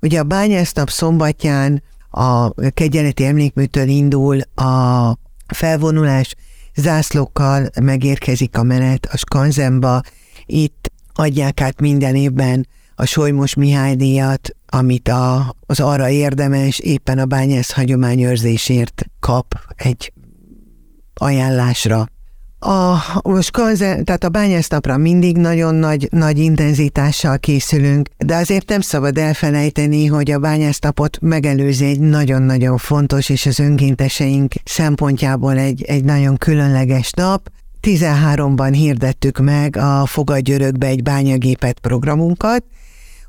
Ugye 0.00 0.18
a 0.18 0.24
bányásznap 0.24 0.90
szombatján 0.90 1.82
a 2.10 2.52
kegyeleti 2.70 3.24
emlékműtől 3.24 3.88
indul 3.88 4.40
a 4.40 5.12
felvonulás, 5.46 6.34
zászlókkal 6.74 7.70
megérkezik 7.80 8.58
a 8.58 8.62
menet 8.62 9.06
a 9.12 9.16
Skanzenba, 9.16 10.00
itt 10.46 10.92
adják 11.14 11.60
át 11.60 11.80
minden 11.80 12.14
évben 12.14 12.66
a 12.94 13.04
Solymos 13.04 13.54
Mihály 13.54 13.94
díjat, 13.94 14.56
amit 14.66 15.08
a, 15.08 15.56
az 15.66 15.80
arra 15.80 16.08
érdemes 16.08 16.78
éppen 16.78 17.18
a 17.18 17.24
bányász 17.24 17.72
hagyományőrzésért 17.72 19.04
kap 19.20 19.54
egy 19.76 20.12
ajánlásra. 21.14 22.08
A, 22.62 22.96
most 23.22 23.52
tehát 23.80 24.24
a 24.24 24.28
bányásznapra 24.28 24.96
mindig 24.96 25.36
nagyon 25.36 25.74
nagy, 25.74 26.08
nagy 26.10 26.38
intenzitással 26.38 27.38
készülünk, 27.38 28.08
de 28.18 28.36
azért 28.36 28.68
nem 28.68 28.80
szabad 28.80 29.18
elfelejteni, 29.18 30.06
hogy 30.06 30.30
a 30.30 30.38
bányásznapot 30.38 31.18
megelőzi 31.20 31.84
egy 31.84 32.00
nagyon-nagyon 32.00 32.76
fontos 32.76 33.28
és 33.28 33.46
az 33.46 33.58
önkénteseink 33.58 34.54
szempontjából 34.64 35.58
egy, 35.58 35.82
egy 35.82 36.04
nagyon 36.04 36.36
különleges 36.36 37.10
nap. 37.10 37.50
13-ban 37.82 38.70
hirdettük 38.72 39.38
meg 39.38 39.76
a 39.76 40.06
Fogadj 40.06 40.52
Örökbe 40.52 40.86
egy 40.86 41.02
bányagépet 41.02 41.78
programunkat, 41.78 42.64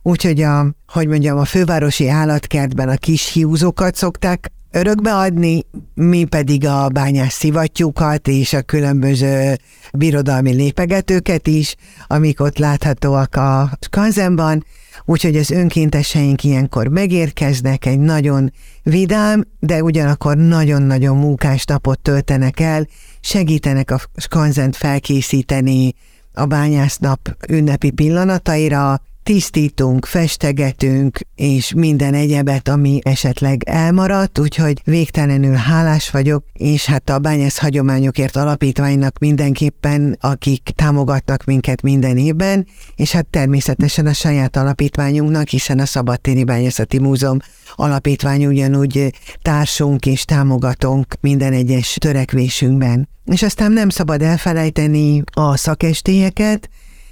úgyhogy 0.01 0.41
a, 0.41 0.71
hogy 0.87 1.07
mondjam, 1.07 1.37
a 1.37 1.45
fővárosi 1.45 2.09
állatkertben 2.09 2.89
a 2.89 2.95
kis 2.95 3.31
hiúzókat 3.31 3.95
szokták 3.95 4.51
örökbe 4.71 5.15
adni, 5.15 5.65
mi 5.93 6.23
pedig 6.23 6.65
a 6.65 6.89
bányás 6.89 7.33
szivattyúkat 7.33 8.27
és 8.27 8.53
a 8.53 8.61
különböző 8.61 9.57
birodalmi 9.93 10.53
lépegetőket 10.53 11.47
is, 11.47 11.75
amik 12.07 12.41
ott 12.41 12.57
láthatóak 12.57 13.35
a 13.35 13.77
skanzenban, 13.79 14.65
úgyhogy 15.05 15.35
az 15.35 15.51
önkénteseink 15.51 16.43
ilyenkor 16.43 16.87
megérkeznek, 16.87 17.85
egy 17.85 17.99
nagyon 17.99 18.51
vidám, 18.83 19.43
de 19.59 19.83
ugyanakkor 19.83 20.37
nagyon-nagyon 20.37 21.17
munkás 21.17 21.65
napot 21.65 21.99
töltenek 21.99 22.59
el, 22.59 22.87
segítenek 23.19 23.91
a 23.91 23.99
skanzent 24.15 24.75
felkészíteni 24.75 25.93
a 26.33 26.45
bányásznap 26.45 27.35
ünnepi 27.49 27.91
pillanataira, 27.91 29.01
tisztítunk, 29.31 30.05
festegetünk, 30.05 31.19
és 31.35 31.73
minden 31.73 32.13
egyebet, 32.13 32.67
ami 32.67 32.99
esetleg 33.03 33.63
elmaradt, 33.65 34.39
úgyhogy 34.39 34.81
végtelenül 34.83 35.53
hálás 35.53 36.09
vagyok, 36.09 36.45
és 36.53 36.85
hát 36.85 37.09
a 37.09 37.19
Bányász 37.19 37.57
Hagyományokért 37.57 38.35
Alapítványnak 38.35 39.19
mindenképpen, 39.19 40.17
akik 40.21 40.61
támogatnak 40.75 41.43
minket 41.43 41.81
minden 41.81 42.17
évben, 42.17 42.67
és 42.95 43.11
hát 43.11 43.25
természetesen 43.25 44.05
a 44.05 44.13
saját 44.13 44.55
alapítványunknak, 44.55 45.47
hiszen 45.47 45.79
a 45.79 45.85
Szabadtéri 45.85 46.43
Bányászati 46.43 46.99
Múzeum 46.99 47.37
alapítvány 47.75 48.45
ugyanúgy 48.45 49.13
társunk 49.41 50.05
és 50.05 50.25
támogatónk 50.25 51.15
minden 51.21 51.53
egyes 51.53 51.97
törekvésünkben. 51.99 53.09
És 53.25 53.43
aztán 53.43 53.71
nem 53.71 53.89
szabad 53.89 54.21
elfelejteni 54.21 55.23
a 55.31 55.57
szakestélyeket, 55.57 56.69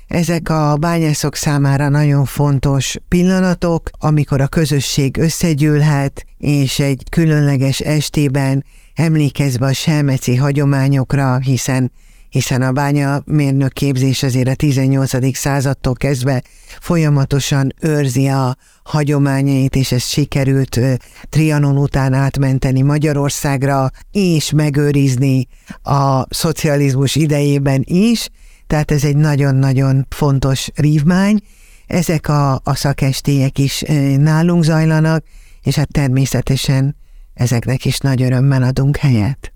ezek 0.09 0.49
a 0.49 0.77
bányászok 0.79 1.35
számára 1.35 1.89
nagyon 1.89 2.25
fontos 2.25 2.97
pillanatok, 3.07 3.89
amikor 3.99 4.41
a 4.41 4.47
közösség 4.47 5.17
összegyűlhet, 5.17 6.25
és 6.37 6.79
egy 6.79 7.03
különleges 7.09 7.79
estében 7.79 8.65
emlékezve 8.93 9.65
a 9.65 9.73
selmeci 9.73 10.35
hagyományokra, 10.35 11.37
hiszen 11.37 11.91
hiszen 12.29 12.61
a 12.61 12.71
bánya 12.71 13.21
mérnök 13.25 13.73
képzés 13.73 14.23
azért 14.23 14.47
a 14.47 14.55
18. 14.55 15.35
századtól 15.37 15.93
kezdve 15.93 16.43
folyamatosan 16.79 17.73
őrzi 17.81 18.27
a 18.27 18.57
hagyományait, 18.83 19.75
és 19.75 19.91
ez 19.91 20.03
sikerült 20.03 20.79
Trianon 21.29 21.77
után 21.77 22.13
átmenteni 22.13 22.81
Magyarországra, 22.81 23.89
és 24.11 24.51
megőrizni 24.51 25.47
a 25.83 26.33
szocializmus 26.33 27.15
idejében 27.15 27.83
is, 27.85 28.29
tehát 28.69 28.91
ez 28.91 29.03
egy 29.03 29.15
nagyon-nagyon 29.15 30.05
fontos 30.09 30.69
rívmány. 30.75 31.39
Ezek 31.88 32.27
a, 32.27 32.53
a 32.53 32.75
szakestélyek 32.75 33.57
is 33.57 33.83
nálunk 34.17 34.63
zajlanak, 34.63 35.23
és 35.61 35.75
hát 35.75 35.91
természetesen 35.91 36.95
ezeknek 37.33 37.85
is 37.85 37.97
nagy 37.97 38.21
örömmel 38.21 38.63
adunk 38.63 38.97
helyet. 38.97 39.53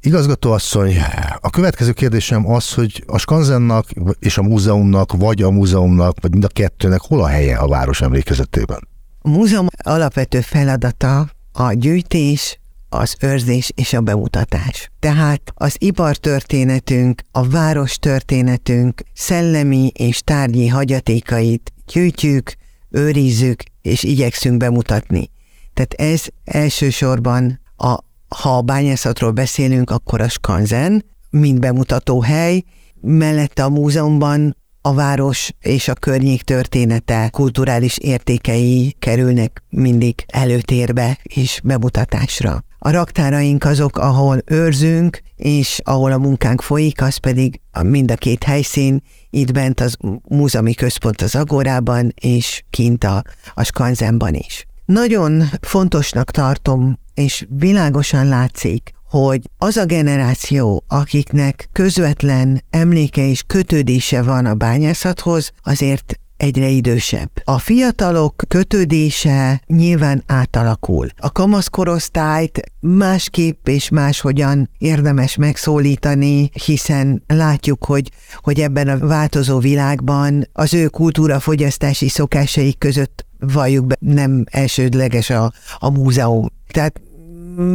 Igazgató 0.00 0.52
asszony, 0.52 0.94
a 1.40 1.50
következő 1.50 1.92
kérdésem 1.92 2.48
az, 2.48 2.72
hogy 2.72 3.04
a 3.06 3.18
Skanzennak 3.18 3.86
és 4.18 4.38
a 4.38 4.42
múzeumnak, 4.42 5.12
vagy 5.12 5.42
a 5.42 5.50
múzeumnak, 5.50 6.20
vagy 6.20 6.30
mind 6.30 6.44
a 6.44 6.48
kettőnek 6.48 7.00
hol 7.00 7.22
a 7.22 7.26
helye 7.26 7.56
a 7.56 7.68
város 7.68 8.00
emlékezetében? 8.00 8.88
A 9.18 9.28
múzeum 9.28 9.66
alapvető 9.84 10.40
feladata 10.40 11.28
a 11.52 11.72
gyűjtés, 11.72 12.60
az 12.88 13.16
őrzés 13.20 13.72
és 13.74 13.92
a 13.92 14.00
bemutatás. 14.00 14.90
Tehát 15.00 15.40
az 15.54 15.76
ipartörténetünk, 15.78 17.22
a 17.30 17.48
város 17.48 17.98
történetünk 17.98 19.02
szellemi 19.14 19.90
és 19.94 20.20
tárgyi 20.20 20.68
hagyatékait 20.68 21.72
gyűjtjük, 21.92 22.54
őrizzük 22.90 23.62
és 23.82 24.02
igyekszünk 24.02 24.56
bemutatni. 24.56 25.30
Tehát 25.74 25.94
ez 26.12 26.24
elsősorban, 26.44 27.60
a, 27.76 27.98
ha 28.28 28.56
a 28.56 28.62
bányászatról 28.62 29.30
beszélünk, 29.30 29.90
akkor 29.90 30.20
a 30.20 30.28
skanzen, 30.28 31.04
mint 31.30 31.60
bemutató 31.60 32.20
hely, 32.20 32.64
mellette 33.00 33.64
a 33.64 33.68
múzeumban 33.68 34.56
a 34.80 34.94
város 34.94 35.50
és 35.60 35.88
a 35.88 35.94
környék 35.94 36.42
története, 36.42 37.28
kulturális 37.28 37.98
értékei 37.98 38.96
kerülnek 38.98 39.62
mindig 39.68 40.24
előtérbe 40.26 41.18
és 41.22 41.60
bemutatásra. 41.64 42.64
A 42.78 42.90
raktáraink 42.90 43.64
azok, 43.64 43.98
ahol 43.98 44.42
őrzünk, 44.44 45.20
és 45.36 45.80
ahol 45.84 46.12
a 46.12 46.18
munkánk 46.18 46.62
folyik, 46.62 47.02
az 47.02 47.16
pedig 47.16 47.60
mind 47.82 48.10
a 48.10 48.14
két 48.14 48.44
helyszín, 48.44 49.02
itt 49.30 49.52
bent 49.52 49.80
az 49.80 49.96
múzeumi 50.28 50.74
központ 50.74 51.22
az 51.22 51.34
Agórában, 51.34 52.12
és 52.20 52.64
kint 52.70 53.04
a, 53.04 53.22
a 53.54 53.64
Skanzenban 53.64 54.34
is. 54.34 54.66
Nagyon 54.84 55.42
fontosnak 55.60 56.30
tartom, 56.30 56.98
és 57.14 57.46
világosan 57.48 58.28
látszik, 58.28 58.94
hogy 59.08 59.40
az 59.58 59.76
a 59.76 59.84
generáció, 59.84 60.84
akiknek 60.88 61.68
közvetlen 61.72 62.62
emléke 62.70 63.28
és 63.28 63.42
kötődése 63.46 64.22
van 64.22 64.46
a 64.46 64.54
bányászathoz, 64.54 65.52
azért 65.62 66.20
egyre 66.36 66.68
idősebb. 66.68 67.30
A 67.44 67.58
fiatalok 67.58 68.42
kötődése 68.48 69.62
nyilván 69.66 70.22
átalakul. 70.26 71.08
A 71.16 71.32
kamaszkorosztályt 71.32 72.72
másképp 72.80 73.68
és 73.68 73.88
máshogyan 73.88 74.70
érdemes 74.78 75.36
megszólítani, 75.36 76.50
hiszen 76.64 77.22
látjuk, 77.26 77.84
hogy, 77.84 78.10
hogy 78.34 78.60
ebben 78.60 78.88
a 78.88 79.06
változó 79.06 79.58
világban 79.58 80.48
az 80.52 80.74
ő 80.74 80.86
kultúra 80.86 81.40
fogyasztási 81.40 82.08
szokásaik 82.08 82.78
között 82.78 83.26
valljuk 83.38 83.86
be, 83.86 83.96
nem 83.98 84.44
elsődleges 84.50 85.30
a, 85.30 85.52
a 85.78 85.90
múzeum. 85.90 86.46
Tehát 86.68 87.00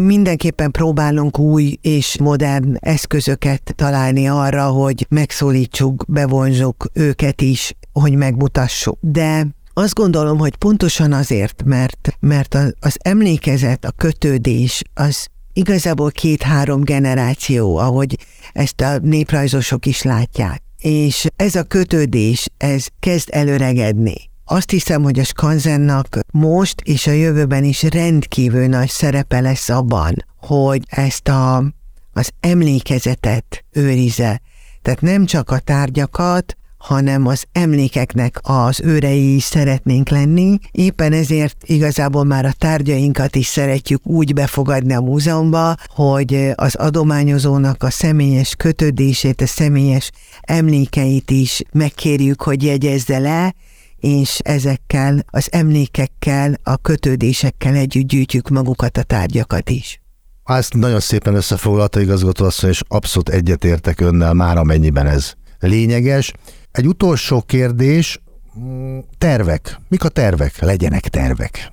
mindenképpen 0.06 0.72
próbálunk 0.72 1.40
új 1.40 1.78
és 1.82 2.18
modern 2.20 2.76
eszközöket 2.80 3.74
találni 3.76 4.28
arra, 4.28 4.66
hogy 4.66 5.06
megszólítsuk, 5.10 6.06
bevonzsuk 6.08 6.90
őket 6.94 7.42
is, 7.42 7.76
hogy 7.94 8.16
megmutassuk. 8.16 8.98
De 9.02 9.48
azt 9.74 9.94
gondolom, 9.94 10.38
hogy 10.38 10.56
pontosan 10.56 11.14
azért, 11.14 11.64
mert, 11.66 12.18
mert 12.20 12.58
az 12.80 12.98
emlékezet, 13.02 13.86
a 13.86 13.92
kötődés, 13.92 14.82
az 14.94 15.28
igazából 15.54 16.12
két-három 16.12 16.82
generáció, 16.82 17.78
ahogy 17.78 18.18
ezt 18.54 18.82
a 18.82 18.98
néprajzosok 18.98 19.86
is 19.86 20.02
látják. 20.02 20.62
És 20.78 21.28
ez 21.36 21.56
a 21.56 21.64
kötődés, 21.64 22.48
ez 22.58 22.88
kezd 23.00 23.30
előregedni. 23.32 24.30
Azt 24.46 24.70
hiszem, 24.70 25.04
hogy 25.04 25.20
a 25.20 25.24
Skanzennak 25.24 26.20
most 26.32 26.82
és 26.84 27.08
a 27.08 27.12
jövőben 27.12 27.64
is 27.64 27.84
rendkívül 27.84 28.68
nagy 28.68 28.90
szerepe 28.90 29.40
lesz 29.40 29.70
abban, 29.70 30.26
hogy 30.38 30.84
ezt 30.90 31.28
a, 31.28 31.58
az 32.14 32.30
emlékezetet 32.40 33.66
őrize. 33.72 34.42
Tehát 34.82 35.02
nem 35.02 35.26
csak 35.26 35.50
a 35.50 35.60
tárgyakat, 35.60 36.58
hanem 36.82 37.28
az 37.28 37.44
emlékeknek 37.52 38.40
az 38.42 38.82
őrei 38.84 39.36
is 39.36 39.44
szeretnénk 39.44 40.10
lenni. 40.10 40.58
Éppen 40.72 41.14
ezért 41.14 41.64
igazából 41.66 42.24
már 42.24 42.46
a 42.46 42.54
tárgyainkat 42.58 43.36
is 43.36 43.46
szeretjük 43.46 44.08
úgy 44.08 44.34
befogadni 44.34 44.94
a 44.94 45.02
múzeumba, 45.02 45.76
hogy 45.88 46.52
az 46.56 46.76
adományozónak 46.76 47.84
a 47.84 47.90
személyes 47.90 48.56
kötődését, 48.56 49.42
a 49.42 49.48
személyes 49.48 50.12
emlékeit 50.42 51.32
is 51.32 51.62
megkérjük, 51.72 52.42
hogy 52.42 52.64
jegyezze 52.64 53.20
le, 53.20 53.54
és 53.98 54.40
ezekkel 54.44 55.26
az 55.30 55.48
emlékekkel, 55.52 56.54
a 56.64 56.78
kötődésekkel 56.78 57.76
együtt 57.76 58.08
gyűjtjük 58.08 58.50
magukat 58.50 58.98
a 58.98 59.04
tárgyakat 59.04 59.70
is. 59.70 60.02
Ezt 60.44 60.74
nagyon 60.74 61.00
szépen 61.00 61.36
összefoglalta 61.36 62.02
igazgató 62.02 62.46
asszony, 62.46 62.70
és 62.70 62.82
abszolút 62.88 63.30
egyetértek 63.30 64.00
önnel 64.00 64.34
már 64.34 64.58
amennyiben 64.58 65.08
ez 65.08 65.34
lényeges. 65.60 66.34
Egy 66.72 66.88
utolsó 66.88 67.42
kérdés, 67.42 68.22
tervek. 69.18 69.80
Mik 69.88 70.04
a 70.04 70.10
tervek? 70.10 70.60
Legyenek 70.60 71.08
tervek. 71.08 71.72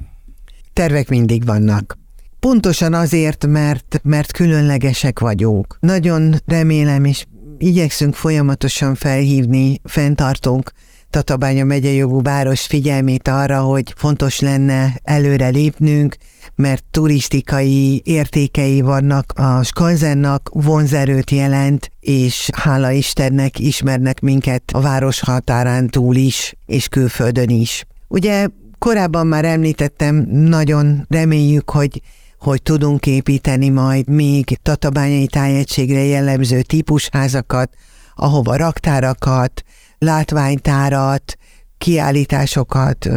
Tervek 0.72 1.08
mindig 1.08 1.44
vannak. 1.44 1.98
Pontosan 2.40 2.94
azért, 2.94 3.46
mert, 3.46 4.00
mert 4.02 4.32
különlegesek 4.32 5.18
vagyunk. 5.18 5.76
Nagyon 5.80 6.34
remélem, 6.46 7.04
és 7.04 7.26
igyekszünk 7.58 8.14
folyamatosan 8.14 8.94
felhívni 8.94 9.80
fenntartónk 9.84 10.72
Tatabánya 11.10 11.64
megye 11.64 11.90
jogú 11.90 12.22
város 12.22 12.66
figyelmét 12.66 13.28
arra, 13.28 13.60
hogy 13.60 13.92
fontos 13.96 14.40
lenne 14.40 15.00
előre 15.02 15.48
lépnünk, 15.48 16.16
mert 16.54 16.84
turisztikai 16.90 18.02
értékei 18.04 18.80
vannak 18.80 19.32
a 19.36 19.62
Skanzennak, 19.62 20.50
vonzerőt 20.52 21.30
jelent, 21.30 21.90
és 22.00 22.50
hála 22.52 22.90
Istennek 22.90 23.58
ismernek 23.58 24.20
minket 24.20 24.62
a 24.72 24.80
város 24.80 25.20
határán 25.20 25.88
túl 25.88 26.16
is, 26.16 26.54
és 26.66 26.88
külföldön 26.88 27.48
is. 27.48 27.84
Ugye 28.08 28.46
korábban 28.78 29.26
már 29.26 29.44
említettem, 29.44 30.26
nagyon 30.30 31.06
reméljük, 31.08 31.70
hogy 31.70 32.02
hogy 32.38 32.62
tudunk 32.62 33.06
építeni 33.06 33.68
majd 33.68 34.08
még 34.08 34.58
tatabányai 34.62 35.26
tájegységre 35.26 36.04
jellemző 36.04 36.62
típusházakat, 36.62 37.70
ahova 38.14 38.56
raktárakat, 38.56 39.62
látványtárat, 39.98 41.36
kiállításokat, 41.78 43.08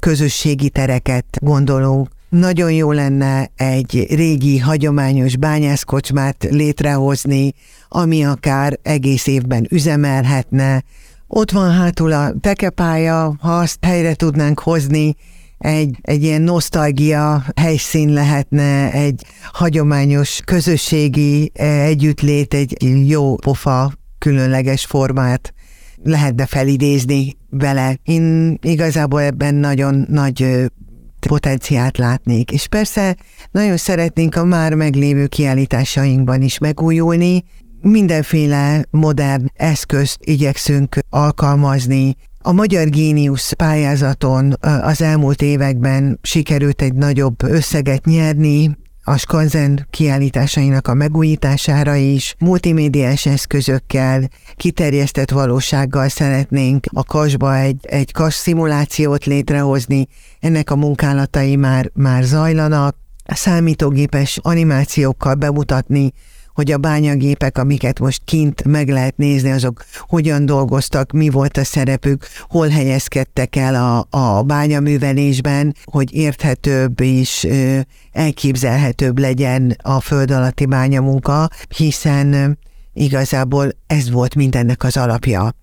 közösségi 0.00 0.70
tereket 0.70 1.24
gondolunk. 1.40 2.08
Nagyon 2.28 2.72
jó 2.72 2.92
lenne 2.92 3.50
egy 3.56 4.06
régi, 4.10 4.58
hagyományos 4.58 5.36
bányászkocsmát 5.36 6.46
létrehozni, 6.50 7.54
ami 7.88 8.24
akár 8.24 8.78
egész 8.82 9.26
évben 9.26 9.66
üzemelhetne. 9.70 10.82
Ott 11.26 11.50
van 11.50 11.72
hátul 11.72 12.12
a 12.12 12.32
tekepálya, 12.40 13.36
ha 13.40 13.58
azt 13.58 13.84
helyre 13.84 14.14
tudnánk 14.14 14.58
hozni, 14.58 15.16
egy, 15.58 15.96
egy 16.00 16.22
ilyen 16.22 16.42
nosztalgia 16.42 17.44
helyszín 17.56 18.12
lehetne, 18.12 18.92
egy 18.92 19.24
hagyományos 19.52 20.40
közösségi 20.44 21.52
eh, 21.54 21.84
együttlét, 21.84 22.54
egy 22.54 22.76
jó 23.08 23.36
pofa 23.36 23.92
különleges 24.18 24.84
formát 24.84 25.52
lehetne 26.02 26.46
felidézni 26.46 27.36
vele. 27.50 27.98
Én 28.02 28.56
igazából 28.62 29.22
ebben 29.22 29.54
nagyon 29.54 30.06
nagy 30.08 30.70
potenciált 31.28 31.98
látnék. 31.98 32.52
És 32.52 32.66
persze 32.66 33.16
nagyon 33.50 33.76
szeretnénk 33.76 34.36
a 34.36 34.44
már 34.44 34.74
meglévő 34.74 35.26
kiállításainkban 35.26 36.42
is 36.42 36.58
megújulni, 36.58 37.44
mindenféle 37.80 38.84
modern 38.90 39.46
eszközt 39.54 40.18
igyekszünk 40.20 40.98
alkalmazni. 41.10 42.16
A 42.38 42.52
Magyar 42.52 42.88
Géniusz 42.88 43.52
pályázaton 43.52 44.54
az 44.60 45.02
elmúlt 45.02 45.42
években 45.42 46.18
sikerült 46.22 46.82
egy 46.82 46.94
nagyobb 46.94 47.42
összeget 47.42 48.04
nyerni, 48.04 48.76
a 49.08 49.16
Skanzen 49.16 49.86
kiállításainak 49.90 50.88
a 50.88 50.94
megújítására 50.94 51.94
is, 51.94 52.34
multimédiás 52.38 53.26
eszközökkel, 53.26 54.28
kiterjesztett 54.56 55.30
valósággal 55.30 56.08
szeretnénk 56.08 56.86
a 56.92 57.04
kasba 57.04 57.56
egy, 57.56 57.76
egy 57.82 58.12
kas 58.12 58.34
szimulációt 58.34 59.24
létrehozni, 59.24 60.08
ennek 60.40 60.70
a 60.70 60.76
munkálatai 60.76 61.56
már, 61.56 61.90
már 61.94 62.22
zajlanak, 62.22 62.96
számítógépes 63.24 64.38
animációkkal 64.42 65.34
bemutatni 65.34 66.12
hogy 66.58 66.72
a 66.72 66.78
bányagépek, 66.78 67.58
amiket 67.58 68.00
most 68.00 68.22
kint 68.24 68.64
meg 68.64 68.88
lehet 68.88 69.16
nézni, 69.16 69.50
azok 69.50 69.84
hogyan 70.00 70.46
dolgoztak, 70.46 71.12
mi 71.12 71.28
volt 71.28 71.56
a 71.56 71.64
szerepük, 71.64 72.26
hol 72.48 72.68
helyezkedtek 72.68 73.56
el 73.56 73.74
a, 73.74 74.18
a 74.18 74.42
bányaművelésben, 74.42 75.74
hogy 75.84 76.14
érthetőbb 76.14 77.00
és 77.00 77.46
elképzelhetőbb 78.12 79.18
legyen 79.18 79.76
a 79.82 80.00
föld 80.00 80.30
alatti 80.30 80.66
bányamunka, 80.66 81.48
hiszen 81.76 82.58
igazából 82.92 83.70
ez 83.86 84.10
volt 84.10 84.34
mindennek 84.34 84.84
az 84.84 84.96
alapja 84.96 85.54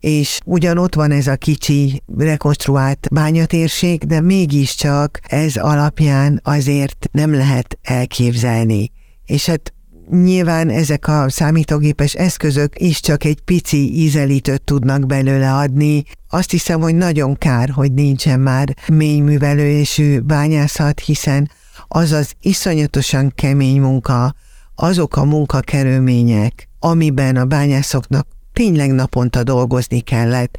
és 0.00 0.38
ugyan 0.44 0.78
ott 0.78 0.94
van 0.94 1.10
ez 1.10 1.26
a 1.26 1.36
kicsi 1.36 2.02
rekonstruált 2.16 3.08
bányatérség, 3.12 4.04
de 4.04 4.20
mégiscsak 4.20 5.20
ez 5.22 5.56
alapján 5.56 6.40
azért 6.44 7.08
nem 7.12 7.34
lehet 7.34 7.78
elképzelni. 7.82 8.90
És 9.24 9.46
hát 9.46 9.74
Nyilván 10.10 10.70
ezek 10.70 11.08
a 11.08 11.28
számítógépes 11.28 12.14
eszközök 12.14 12.80
is 12.80 13.00
csak 13.00 13.24
egy 13.24 13.40
pici 13.40 13.94
ízelítőt 13.94 14.62
tudnak 14.62 15.06
belőle 15.06 15.54
adni. 15.54 16.04
Azt 16.28 16.50
hiszem, 16.50 16.80
hogy 16.80 16.94
nagyon 16.94 17.34
kár, 17.34 17.68
hogy 17.68 17.92
nincsen 17.92 18.40
már 18.40 18.76
mélyművelésű 18.88 20.18
bányászat, 20.20 21.00
hiszen 21.00 21.50
az 21.88 22.12
az 22.12 22.32
iszonyatosan 22.40 23.32
kemény 23.34 23.80
munka, 23.80 24.34
azok 24.74 25.16
a 25.16 25.24
munkakerülmények, 25.24 26.68
amiben 26.78 27.36
a 27.36 27.44
bányászoknak 27.44 28.26
tényleg 28.52 28.90
naponta 28.90 29.42
dolgozni 29.42 30.00
kellett, 30.00 30.58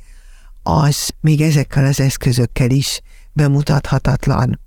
az 0.63 1.09
még 1.21 1.41
ezekkel 1.41 1.85
az 1.85 1.99
eszközökkel 1.99 2.69
is 2.69 3.01
bemutathatatlan. 3.33 4.59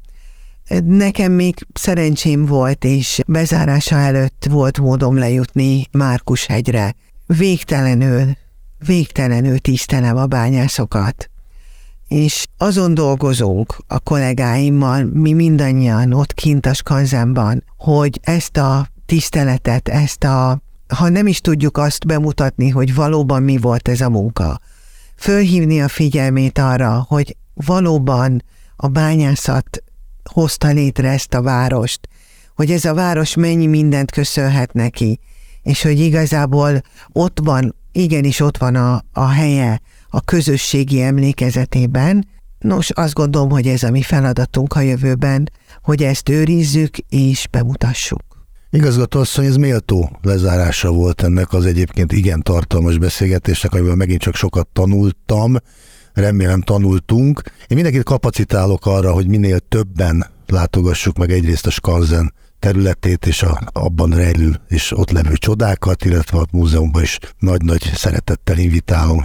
Nekem 0.78 1.32
még 1.32 1.66
szerencsém 1.72 2.46
volt, 2.46 2.84
és 2.84 3.20
bezárása 3.26 3.96
előtt 3.96 4.46
volt 4.50 4.78
módom 4.78 5.18
lejutni 5.18 5.86
Márkus 5.90 6.46
hegyre. 6.46 6.94
Végtelenül, 7.26 8.36
végtelenül 8.86 9.58
tisztelem 9.58 10.16
a 10.16 10.26
bányászokat. 10.26 11.30
És 12.08 12.46
azon 12.56 12.94
dolgozunk 12.94 13.76
a 13.86 13.98
kollégáimmal, 13.98 15.04
mi 15.04 15.32
mindannyian 15.32 16.12
ott 16.12 16.34
kint 16.34 16.66
a 16.66 16.74
skanzenban, 16.74 17.64
hogy 17.76 18.20
ezt 18.22 18.56
a 18.56 18.88
tiszteletet, 19.06 19.88
ezt 19.88 20.24
a, 20.24 20.62
ha 20.96 21.08
nem 21.08 21.26
is 21.26 21.40
tudjuk 21.40 21.78
azt 21.78 22.06
bemutatni, 22.06 22.68
hogy 22.68 22.94
valóban 22.94 23.42
mi 23.42 23.56
volt 23.56 23.88
ez 23.88 24.00
a 24.00 24.10
munka, 24.10 24.60
fölhívni 25.16 25.80
a 25.80 25.88
figyelmét 25.88 26.58
arra, 26.58 27.04
hogy 27.08 27.36
valóban 27.54 28.44
a 28.76 28.88
bányászat 28.88 29.82
hozta 30.24 30.68
létre 30.68 31.08
ezt 31.08 31.34
a 31.34 31.42
várost, 31.42 32.08
hogy 32.54 32.70
ez 32.70 32.84
a 32.84 32.94
város 32.94 33.34
mennyi 33.34 33.66
mindent 33.66 34.10
köszönhet 34.10 34.72
neki, 34.72 35.20
és 35.62 35.82
hogy 35.82 36.00
igazából 36.00 36.82
ott 37.12 37.38
van, 37.42 37.74
igenis 37.92 38.40
ott 38.40 38.56
van 38.56 38.74
a, 38.74 39.04
a 39.12 39.26
helye 39.28 39.80
a 40.10 40.20
közösségi 40.20 41.02
emlékezetében, 41.02 42.24
Nos, 42.60 42.90
azt 42.90 43.14
gondolom, 43.14 43.50
hogy 43.50 43.66
ez 43.66 43.82
a 43.82 43.90
mi 43.90 44.02
feladatunk 44.02 44.74
a 44.74 44.80
jövőben, 44.80 45.50
hogy 45.82 46.02
ezt 46.02 46.28
őrizzük 46.28 46.96
és 47.08 47.48
bemutassuk. 47.50 48.22
Igazgató 48.70 49.20
asszony, 49.20 49.44
ez 49.44 49.56
méltó 49.56 50.18
lezárása 50.22 50.90
volt 50.90 51.22
ennek 51.22 51.52
az 51.52 51.66
egyébként 51.66 52.12
igen 52.12 52.42
tartalmas 52.42 52.98
beszélgetésnek, 52.98 53.72
amiből 53.72 53.94
megint 53.94 54.20
csak 54.20 54.34
sokat 54.34 54.68
tanultam, 54.72 55.56
remélem 56.20 56.60
tanultunk. 56.60 57.42
Én 57.46 57.76
mindenkit 57.76 58.02
kapacitálok 58.02 58.86
arra, 58.86 59.12
hogy 59.12 59.26
minél 59.26 59.58
többen 59.58 60.26
látogassuk 60.46 61.16
meg 61.16 61.30
egyrészt 61.30 61.66
a 61.66 61.70
Skanzen 61.70 62.32
területét 62.58 63.26
és 63.26 63.42
a, 63.42 63.60
abban 63.72 64.10
rejlő 64.10 64.60
és 64.68 64.92
ott 64.96 65.10
levő 65.10 65.34
csodákat, 65.34 66.04
illetve 66.04 66.38
a 66.38 66.46
múzeumban 66.52 67.02
is 67.02 67.18
nagy-nagy 67.38 67.90
szeretettel 67.94 68.58
invitálom 68.58 69.24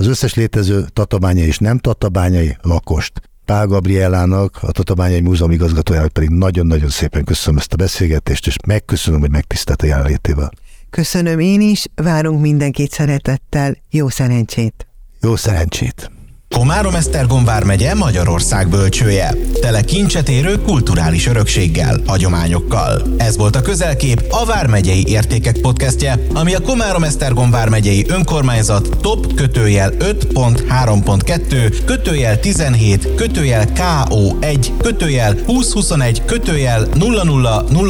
az 0.00 0.06
összes 0.06 0.34
létező 0.34 0.86
tatabányai 0.92 1.46
és 1.46 1.58
nem 1.58 1.78
tatabányai 1.78 2.56
lakost. 2.62 3.12
Pál 3.44 3.66
Gabrielának, 3.66 4.58
a 4.60 4.72
Tatabányai 4.72 5.20
Múzeum 5.20 5.50
igazgatójának 5.50 6.12
pedig 6.12 6.28
nagyon-nagyon 6.28 6.88
szépen 6.88 7.24
köszönöm 7.24 7.58
ezt 7.58 7.72
a 7.72 7.76
beszélgetést, 7.76 8.46
és 8.46 8.56
megköszönöm, 8.66 9.20
hogy 9.20 9.30
megtisztelt 9.30 9.82
a 9.82 9.86
jelenlétével. 9.86 10.50
Köszönöm 10.90 11.38
én 11.38 11.60
is, 11.60 11.86
várunk 11.94 12.40
mindenkit 12.40 12.90
szeretettel, 12.90 13.76
jó 13.90 14.08
szerencsét! 14.08 14.86
Jó 15.20 15.36
szerencsét! 15.36 16.10
Komárom 16.54 16.94
Esztergom 16.94 17.44
vármegye 17.44 17.94
Magyarország 17.94 18.68
bölcsője. 18.68 19.34
Tele 19.60 19.80
kincset 19.82 20.28
érő 20.28 20.62
kulturális 20.62 21.26
örökséggel, 21.26 22.00
hagyományokkal. 22.06 23.02
Ez 23.16 23.36
volt 23.36 23.56
a 23.56 23.62
közelkép 23.62 24.22
a 24.30 24.44
Vármegyei 24.44 25.04
Értékek 25.06 25.58
podcastje, 25.60 26.26
ami 26.34 26.54
a 26.54 26.60
Komárom 26.60 27.04
Esztergom 27.04 27.50
vármegyei 27.50 28.04
önkormányzat 28.08 28.96
top 29.00 29.34
kötőjel 29.34 29.90
5.3.2 29.98 31.82
kötőjel 31.84 32.40
17 32.40 33.14
kötőjel 33.14 33.64
KO1 33.74 34.66
kötőjel 34.82 35.34
2021 35.34 36.24
kötőjel 36.24 36.88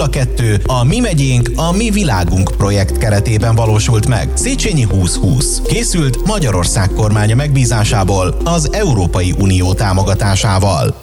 0002 0.02 0.62
a 0.66 0.84
Mi 0.84 0.98
megyénk, 0.98 1.50
a 1.54 1.72
Mi 1.72 1.90
világunk 1.90 2.50
projekt 2.56 2.98
keretében 2.98 3.54
valósult 3.54 4.06
meg. 4.06 4.28
Széchenyi 4.34 4.86
2020. 4.86 5.60
Készült 5.62 6.26
Magyarország 6.26 6.90
kormánya 6.90 7.34
megbízásából 7.34 8.36
az 8.50 8.72
Európai 8.72 9.34
Unió 9.38 9.74
támogatásával. 9.74 10.99